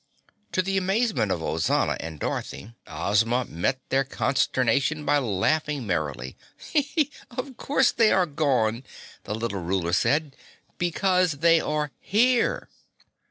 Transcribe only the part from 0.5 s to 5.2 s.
To the amazement of Ozana and Dorothy, Ozma met their consternation by